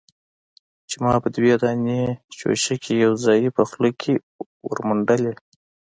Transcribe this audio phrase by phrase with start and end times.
[0.89, 2.01] چې ما به دوې دانې
[2.37, 4.13] چوشکې يوځايي په خوله کښې
[4.67, 5.33] ورمنډلې.